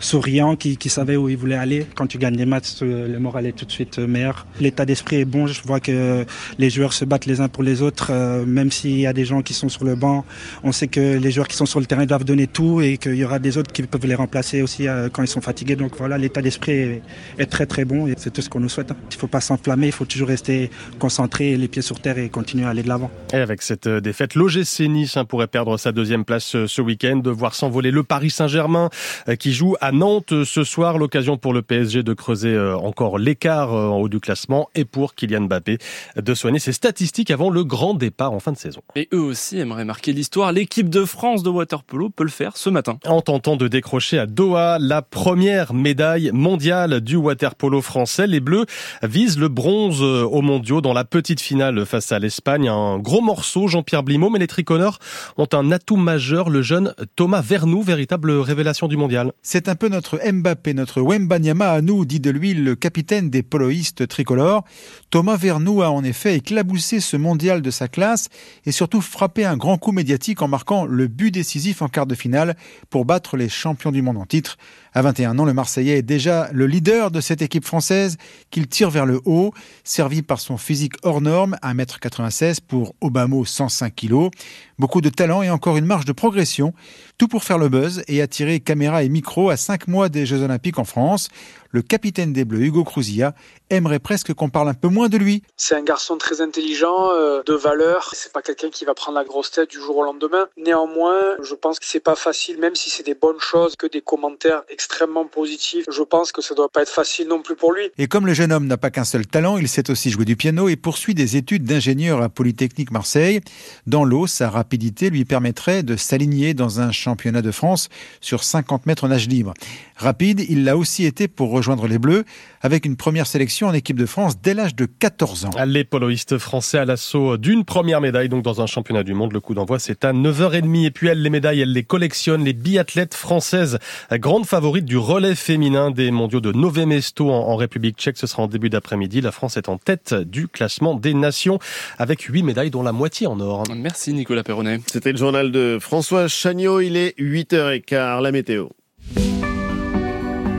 souriant, 0.04 0.54
qui, 0.54 0.76
savait 0.88 1.16
où 1.16 1.28
il 1.28 1.37
voulait 1.37 1.56
aller. 1.56 1.87
Quand 1.94 2.06
tu 2.06 2.18
gagnes 2.18 2.37
des 2.37 2.44
matchs, 2.44 2.82
euh, 2.82 3.08
le 3.08 3.18
moral 3.18 3.46
est 3.46 3.52
tout 3.52 3.64
de 3.64 3.73
suite 3.73 3.99
euh, 3.99 4.06
meilleur. 4.06 4.46
L'état 4.61 4.84
d'esprit 4.84 5.16
est 5.16 5.25
bon. 5.25 5.46
Je 5.46 5.62
vois 5.62 5.80
que 5.80 6.25
les 6.58 6.70
joueurs 6.70 6.92
se 6.92 7.04
battent 7.04 7.26
les 7.26 7.40
uns 7.40 7.49
pour 7.49 7.62
les 7.62 7.82
autres, 7.82 8.08
euh, 8.11 8.44
même 8.44 8.70
s'il 8.70 9.00
y 9.00 9.06
a 9.06 9.12
des 9.12 9.25
gens 9.25 9.42
qui 9.42 9.54
sont 9.54 9.68
sur 9.68 9.84
le 9.84 9.96
banc. 9.96 10.25
On 10.62 10.73
sait 10.73 10.88
que 10.88 11.18
les 11.18 11.30
joueurs 11.30 11.49
qui 11.49 11.56
sont 11.56 11.66
sur 11.66 11.80
le 11.80 11.87
terrain 11.87 12.04
doivent 12.04 12.25
donner 12.25 12.46
tout 12.46 12.80
et 12.80 12.99
qu'il 12.99 13.14
y 13.14 13.25
aura 13.25 13.38
des 13.38 13.56
autres 13.56 13.73
qui 13.73 13.82
peuvent 13.82 14.06
les 14.06 14.14
remplacer 14.14 14.62
aussi 14.62 14.87
quand 15.12 15.23
ils 15.23 15.28
sont 15.28 15.40
fatigués. 15.40 15.75
Donc 15.75 15.96
voilà, 15.96 16.18
l'état 16.18 16.42
d'esprit 16.42 17.00
est, 17.38 17.46
très 17.46 17.66
très 17.66 17.84
bon 17.84 18.06
et 18.06 18.14
c'est 18.16 18.32
tout 18.32 18.42
ce 18.42 18.49
qu'on 18.49 18.61
nous 18.61 18.68
souhaite. 18.68 18.90
Hein. 18.90 18.96
Il 19.11 19.14
ne 19.14 19.20
faut 19.20 19.26
pas 19.26 19.40
s'enflammer, 19.40 19.87
il 19.87 19.92
faut 19.92 20.04
toujours 20.04 20.28
rester 20.28 20.70
concentré, 20.99 21.56
les 21.56 21.68
pieds 21.68 21.82
sur 21.82 22.00
terre 22.00 22.18
et 22.18 22.28
continuer 22.28 22.66
à 22.66 22.70
aller 22.70 22.82
de 22.82 22.88
l'avant. 22.88 23.11
Et 23.32 23.37
avec 23.37 23.62
cette 23.62 23.88
défaite, 23.88 24.34
l'OGC 24.34 24.80
Nice 24.88 25.16
hein, 25.16 25.25
pourrait 25.25 25.46
perdre 25.46 25.76
sa 25.78 25.92
deuxième 25.92 26.25
place 26.25 26.56
ce 26.66 26.82
week-end, 26.82 27.16
de 27.16 27.30
voir 27.30 27.54
s'envoler 27.54 27.90
le 27.90 28.02
Paris 28.02 28.30
Saint-Germain 28.30 28.90
qui 29.38 29.52
joue 29.52 29.76
à 29.80 29.92
Nantes 29.95 30.45
ce 30.45 30.65
soir. 30.65 30.99
L'occasion 30.99 31.37
pour 31.37 31.53
le 31.53 31.63
PSG 31.63 32.03
de 32.03 32.13
creuser 32.15 32.53
euh, 32.53 32.77
encore 32.77 33.17
l'écart 33.17 33.73
euh, 33.73 33.87
en 33.87 33.99
haut 33.99 34.09
du 34.09 34.19
classement 34.19 34.69
et 34.75 34.85
pour 34.85 35.15
Kylian 35.15 35.43
Mbappé 35.43 35.79
de 36.17 36.35
soigner 36.35 36.59
ses 36.59 36.73
statistiques 36.73 37.31
avant 37.31 37.49
le 37.49 37.63
grand 37.63 37.95
départ 37.95 38.33
en 38.33 38.41
fin 38.41 38.51
de 38.51 38.57
saison. 38.57 38.81
Et 38.97 39.09
eux 39.13 39.21
aussi 39.21 39.59
aimeraient 39.59 39.85
marquer 39.85 40.13
l'histoire. 40.13 40.51
L'équipe 40.51 40.91
de 40.91 41.05
France 41.05 41.45
de 41.45 41.49
waterpolo 41.49 42.11
peut 42.11 42.25
le 42.25 42.31
faire 42.31 42.57
ce 42.57 42.71
matin. 42.71 42.99
En 43.07 43.21
tentant 43.21 43.57
de 43.57 43.69
décrocher 43.69 44.19
à 44.19 44.27
Doha 44.27 44.79
la 44.81 45.01
première 45.01 45.73
médaille 45.75 46.31
mondiale 46.33 47.01
du 47.01 47.15
waterpolo 47.15 47.81
français, 47.81 48.27
les 48.27 48.41
Bleus 48.41 48.67
visent 49.03 49.39
le 49.39 49.49
bronze 49.49 50.03
euh, 50.03 50.25
aux 50.25 50.43
mondiaux 50.43 50.81
dans 50.81 50.93
la 50.93 51.05
petite 51.05 51.41
finale 51.41 51.87
face 51.87 52.11
à 52.11 52.19
l'Espagne. 52.19 52.69
Un 52.69 52.99
gros 52.99 53.21
morceau, 53.23 53.69
Jean-Pierre 53.69 54.03
Blimaud, 54.03 54.31
mais 54.31 54.41
les 54.41 54.49
tricolores 54.49 54.99
ont 55.37 55.49
un 55.53 55.71
atout 55.71 55.97
majeur, 55.97 56.51
le 56.51 56.63
jeune 56.63 56.95
Thomas 57.15 57.43
Vernou, 57.43 57.83
véritable 57.83 58.33
révélation 58.33 58.89
du 58.89 58.97
mondial. 58.97 59.33
C'est 59.43 59.69
un 59.69 59.77
peu 59.77 59.84
notre 59.88 60.21
Mbappé, 60.25 60.73
notre 60.73 61.03
Wembanyama 61.03 61.71
à 61.71 61.81
nous, 61.81 62.05
dit 62.05 62.21
de 62.21 62.31
lui 62.31 62.55
le 62.55 62.75
capitaine 62.76 63.29
des 63.29 63.43
poloistes 63.43 64.09
tricolores. 64.09 64.64
Thomas 65.11 65.37
Vernou 65.37 65.83
a 65.83 65.91
en 65.91 66.03
effet 66.05 66.37
éclaboussé 66.37 67.00
ce 67.00 67.17
mondial 67.17 67.61
de 67.61 67.71
sa 67.71 67.88
classe 67.88 68.29
et 68.64 68.73
surtout 68.73 69.00
frappé 69.00 69.45
un 69.45 69.57
grand 69.57 69.76
coup 69.76 69.93
médiatique 69.93 70.41
en 70.41 70.49
marquant 70.49 70.87
le 70.87 71.09
but 71.09 71.31
décisif 71.31 71.83
en 71.83 71.88
quart 71.88 72.07
de 72.07 72.14
finale 72.14 72.57
pour 72.88 73.05
battre 73.05 73.37
les 73.37 73.49
champions 73.49 73.93
du 73.93 74.00
monde 74.00 74.19
en 74.19 74.26
titre. 74.26 74.57
À 74.93 75.03
21 75.03 75.38
ans, 75.41 75.45
le 75.45 75.53
Marseillais 75.53 75.99
est 75.99 76.03
déjà 76.03 76.49
le 76.53 76.67
leader 76.69 77.11
de 77.11 77.21
cette 77.21 77.43
équipe 77.43 77.64
française 77.64 78.17
qu'il 78.50 78.69
tire 78.69 78.91
vers 78.91 79.07
le 79.07 79.21
haut, 79.25 79.53
servi 79.83 80.23
par 80.23 80.38
son 80.38 80.57
physique 80.57 80.95
hors 81.03 81.21
norme, 81.21 81.57
1m96 81.64 82.59
pour 82.67 82.95
Obama 83.00 83.35
105 83.45 83.95
kg. 83.95 84.31
Beaucoup 84.79 85.00
de 85.00 85.09
talent 85.09 85.43
et 85.43 85.50
encore 85.50 85.76
une 85.76 85.87
marge 85.87 86.05
de 86.05 86.12
progression, 86.12 86.75
tout 87.18 87.28
pour 87.28 87.44
faire 87.44 87.59
le 87.59 87.68
buzz 87.68 88.02
et 88.09 88.23
attirer 88.23 88.61
caméra 88.61 89.02
et 89.02 89.09
micro 89.09 89.50
à 89.50 89.56
5 89.56 89.88
mois 89.88 90.09
des 90.09 90.26
Jeux 90.26 90.42
Olympiques 90.42 90.78
en 90.78 90.85
France 90.85 91.28
le 91.75 91.83
capitaine 91.83 92.33
des 92.33 92.45
Bleus, 92.45 92.61
Hugo 92.61 92.85
Cruzilla, 92.85 93.35
aimerait 93.69 93.99
presque 93.99 94.33
qu'on 94.33 94.49
parle 94.49 94.69
un 94.69 94.75
peu 94.75 94.87
moins 94.87 95.09
de 95.09 95.19
lui. 95.19 95.43
C'est 95.57 95.75
un 95.75 95.83
garçon 95.83 96.16
très 96.16 96.40
intelligent, 96.40 97.11
euh, 97.11 97.43
de 97.45 97.52
valeur. 97.52 98.11
C'est 98.12 98.33
pas 98.33 98.43
quelqu'un 98.43 98.71
qui 98.71 98.85
va 98.85 98.95
prendre 98.95 99.19
la 99.19 99.25
grosse 99.25 99.50
tête 99.50 99.71
du 99.71 99.78
jour 99.78 99.97
au 99.97 100.04
lendemain. 100.04 100.47
Néanmoins, 100.57 101.35
je 101.43 101.52
pense 101.57 101.81
que 101.81 101.87
c'est 101.87 101.99
pas 101.99 102.14
facile, 102.14 102.61
même 102.61 102.76
si 102.76 102.90
c'est 102.90 103.02
des 103.02 103.16
bonnes 103.16 103.40
choses, 103.40 103.75
que 103.75 103.88
des 103.88 104.02
commentaires 104.02 104.62
extrêmement 104.69 105.26
positifs. 105.26 105.85
Je 105.90 106.02
pense 106.04 106.31
que 106.31 106.43
ça 106.43 106.54
doit 106.54 106.69
pas 106.69 106.83
être 106.83 106.93
facile 106.93 107.26
non 107.26 107.43
plus 107.43 107.57
pour 107.57 107.73
lui. 107.73 107.90
Et 107.99 108.07
comme 108.07 108.28
le 108.28 108.35
jeune 108.35 108.52
homme 108.52 108.69
n'a 108.69 108.76
pas 108.76 108.90
qu'un 108.93 109.02
seul 109.02 109.26
talent, 109.26 109.59
il 109.59 109.66
sait 109.66 109.90
aussi 109.90 110.11
jouer 110.11 110.25
du 110.25 110.37
piano 110.37 110.69
et 110.69 110.76
poursuit 110.76 111.14
des 111.14 111.37
études 111.37 111.64
d'ingénieur 111.64 112.23
à 112.23 112.28
Polytechnique 112.28 112.93
Marseille. 112.93 113.40
Dans 113.88 114.04
l'eau, 114.04 114.28
sa 114.28 114.49
rapidité 114.49 115.11
lui 115.11 115.25
permettrait 115.25 115.83
de 115.83 115.97
s'aligner 115.97 116.54
dans 116.54 116.78
un 116.78 116.93
championnat 116.93 117.43
de 117.43 117.50
France 117.50 117.88
sur 118.21 118.45
50 118.45 118.87
mètres 118.87 119.02
en 119.02 119.09
nage 119.09 119.26
libre. 119.26 119.54
Rapide, 119.97 120.45
il 120.49 120.62
l'a 120.62 120.76
aussi 120.76 121.04
été 121.04 121.26
pour 121.26 121.50
rejoindre 121.50 121.63
les 121.88 121.99
Bleus 121.99 122.25
avec 122.61 122.85
une 122.85 122.97
première 122.97 123.26
sélection 123.26 123.68
en 123.68 123.73
équipe 123.73 123.99
de 123.99 124.06
France 124.06 124.40
dès 124.40 124.54
l'âge 124.54 124.75
de 124.75 124.87
14 124.87 125.47
ans. 125.47 125.50
Les 125.66 125.85
poloistes 125.85 126.38
français 126.38 126.78
à 126.78 126.85
l'assaut 126.85 127.37
d'une 127.37 127.64
première 127.64 128.00
médaille 128.00 128.28
donc 128.28 128.42
dans 128.42 128.61
un 128.61 128.66
championnat 128.66 129.02
du 129.02 129.14
monde. 129.14 129.33
Le 129.33 129.40
coup 129.40 129.54
d'envoi 129.54 129.78
c'est 129.78 130.04
à 130.04 130.12
9h30 130.12 130.87
et 130.87 130.90
puis 130.90 131.09
elle 131.09 131.23
les 131.23 131.30
médailles 131.30 131.61
elle 131.61 131.73
les 131.73 131.83
collectionne 131.83 132.44
les 132.44 132.52
biathlètes 132.52 133.14
françaises 133.14 133.78
grande 134.12 134.47
favorite 134.47 134.85
du 134.85 134.99
relais 134.99 135.35
féminin 135.35 135.90
des 135.90 136.11
mondiaux 136.11 136.40
de 136.40 136.52
Nové 136.52 136.87
Mesto 136.87 137.30
en, 137.30 137.56
République 137.56 137.97
tchèque. 137.97 138.18
Ce 138.18 138.26
sera 138.26 138.42
en 138.42 138.47
début 138.47 138.68
d'après-midi. 138.71 139.21
La 139.21 139.33
France 139.33 139.56
est 139.56 139.68
en 139.68 139.78
tête 139.78 140.14
du 140.14 140.49
classement 140.49 140.94
des 140.94 141.14
nations 141.14 141.59
avec 141.99 142.23
8 142.23 142.42
médailles 142.42 142.71
dont 142.71 142.83
la 142.83 142.92
moitié 142.92 143.26
en 143.26 143.40
or. 143.40 143.64
Merci 143.75 144.12
Nicolas 144.12 144.42
Perronnet. 144.42 144.80
C'était 144.87 145.12
le 145.12 145.18
journal 145.18 145.50
de 145.50 145.78
François 145.80 146.28
Chagnot. 146.28 146.80
Il 146.80 146.97
est 146.97 147.18
8h15. 147.18 148.23
La 148.23 148.33
météo. 148.33 148.68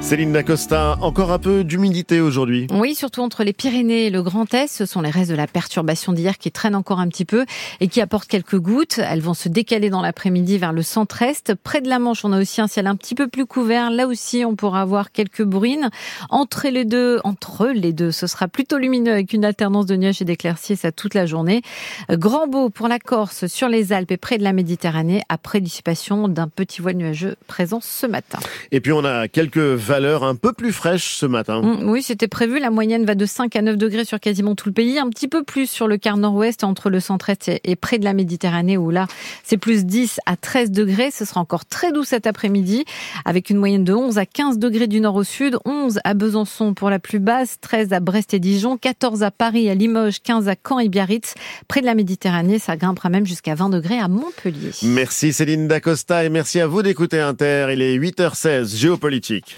Céline 0.00 0.32
Dacosta, 0.32 0.96
encore 1.02 1.30
un 1.30 1.38
peu 1.38 1.62
d'humidité 1.62 2.20
aujourd'hui. 2.20 2.66
Oui, 2.72 2.94
surtout 2.94 3.20
entre 3.20 3.44
les 3.44 3.52
Pyrénées 3.52 4.06
et 4.06 4.10
le 4.10 4.22
Grand 4.22 4.52
Est. 4.54 4.66
Ce 4.66 4.86
sont 4.86 5.02
les 5.02 5.10
restes 5.10 5.30
de 5.30 5.36
la 5.36 5.46
perturbation 5.46 6.12
d'hier 6.12 6.38
qui 6.38 6.50
traînent 6.50 6.74
encore 6.74 6.98
un 6.98 7.08
petit 7.08 7.26
peu 7.26 7.44
et 7.80 7.86
qui 7.86 8.00
apportent 8.00 8.26
quelques 8.26 8.58
gouttes. 8.58 8.98
Elles 8.98 9.20
vont 9.20 9.34
se 9.34 9.48
décaler 9.48 9.88
dans 9.88 10.00
l'après-midi 10.00 10.58
vers 10.58 10.72
le 10.72 10.82
centre-est. 10.82 11.54
Près 11.54 11.80
de 11.80 11.88
la 11.88 11.98
Manche, 11.98 12.24
on 12.24 12.32
a 12.32 12.40
aussi 12.40 12.60
un 12.60 12.66
ciel 12.66 12.88
un 12.88 12.96
petit 12.96 13.14
peu 13.14 13.28
plus 13.28 13.46
couvert. 13.46 13.90
Là 13.90 14.08
aussi, 14.08 14.44
on 14.44 14.56
pourra 14.56 14.80
avoir 14.80 15.12
quelques 15.12 15.44
bruines. 15.44 15.90
Entre 16.30 16.66
les 16.68 16.84
deux, 16.84 17.20
entre 17.22 17.68
les 17.68 17.92
deux, 17.92 18.10
ce 18.10 18.26
sera 18.26 18.48
plutôt 18.48 18.78
lumineux 18.78 19.12
avec 19.12 19.32
une 19.32 19.44
alternance 19.44 19.86
de 19.86 19.96
nuages 19.96 20.22
et 20.22 20.24
d'éclaircies, 20.24 20.76
ça 20.76 20.90
toute 20.90 21.14
la 21.14 21.26
journée. 21.26 21.62
Grand 22.10 22.48
beau 22.48 22.70
pour 22.70 22.88
la 22.88 22.98
Corse, 22.98 23.46
sur 23.46 23.68
les 23.68 23.92
Alpes 23.92 24.10
et 24.10 24.16
près 24.16 24.38
de 24.38 24.44
la 24.44 24.54
Méditerranée, 24.54 25.22
après 25.28 25.60
dissipation 25.60 26.26
d'un 26.26 26.48
petit 26.48 26.80
voile 26.80 26.96
nuageux 26.96 27.36
présent 27.46 27.80
ce 27.80 28.06
matin. 28.06 28.38
Et 28.72 28.80
puis 28.80 28.92
on 28.92 29.04
a 29.04 29.28
quelques 29.28 29.76
valeur 29.90 30.22
un 30.22 30.36
peu 30.36 30.52
plus 30.52 30.72
fraîche 30.72 31.16
ce 31.16 31.26
matin. 31.26 31.62
Mm, 31.62 31.88
oui, 31.88 32.00
c'était 32.00 32.28
prévu. 32.28 32.60
La 32.60 32.70
moyenne 32.70 33.04
va 33.04 33.16
de 33.16 33.26
5 33.26 33.56
à 33.56 33.62
9 33.62 33.76
degrés 33.76 34.04
sur 34.04 34.20
quasiment 34.20 34.54
tout 34.54 34.68
le 34.68 34.72
pays. 34.72 35.00
Un 35.00 35.08
petit 35.08 35.26
peu 35.26 35.42
plus 35.42 35.68
sur 35.68 35.88
le 35.88 35.96
quart 35.96 36.16
nord-ouest, 36.16 36.62
entre 36.62 36.90
le 36.90 37.00
centre-est 37.00 37.50
et 37.64 37.74
près 37.74 37.98
de 37.98 38.04
la 38.04 38.12
Méditerranée, 38.12 38.76
où 38.76 38.90
là, 38.90 39.08
c'est 39.42 39.56
plus 39.56 39.84
10 39.84 40.20
à 40.26 40.36
13 40.36 40.70
degrés. 40.70 41.10
Ce 41.10 41.24
sera 41.24 41.40
encore 41.40 41.64
très 41.64 41.90
doux 41.90 42.04
cet 42.04 42.28
après-midi, 42.28 42.84
avec 43.24 43.50
une 43.50 43.56
moyenne 43.56 43.82
de 43.82 43.92
11 43.92 44.16
à 44.18 44.26
15 44.26 44.58
degrés 44.58 44.86
du 44.86 45.00
nord 45.00 45.16
au 45.16 45.24
sud, 45.24 45.58
11 45.64 45.98
à 46.04 46.14
Besançon 46.14 46.72
pour 46.72 46.88
la 46.88 47.00
plus 47.00 47.18
basse, 47.18 47.56
13 47.60 47.92
à 47.92 47.98
Brest 47.98 48.32
et 48.32 48.38
Dijon, 48.38 48.76
14 48.76 49.24
à 49.24 49.32
Paris, 49.32 49.68
à 49.68 49.74
Limoges, 49.74 50.22
15 50.22 50.48
à 50.48 50.54
Caen 50.54 50.78
et 50.78 50.88
Biarritz. 50.88 51.34
Près 51.66 51.80
de 51.80 51.86
la 51.86 51.96
Méditerranée, 51.96 52.60
ça 52.60 52.76
grimpera 52.76 53.08
même 53.08 53.26
jusqu'à 53.26 53.56
20 53.56 53.70
degrés 53.70 53.98
à 53.98 54.06
Montpellier. 54.06 54.70
Merci 54.84 55.32
Céline 55.32 55.66
Dacosta 55.66 56.24
et 56.24 56.28
merci 56.28 56.60
à 56.60 56.68
vous 56.68 56.82
d'écouter 56.82 57.18
Inter. 57.20 57.70
Il 57.72 57.82
est 57.82 57.98
8h16, 57.98 58.76
géopolitique. 58.76 59.56